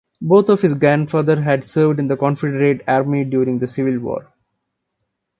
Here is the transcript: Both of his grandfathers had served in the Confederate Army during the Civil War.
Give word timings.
Both 0.23 0.49
of 0.49 0.63
his 0.63 0.73
grandfathers 0.73 1.43
had 1.43 1.67
served 1.67 1.99
in 1.99 2.07
the 2.07 2.17
Confederate 2.17 2.81
Army 2.87 3.23
during 3.23 3.59
the 3.59 3.67
Civil 3.67 3.99
War. 3.99 4.33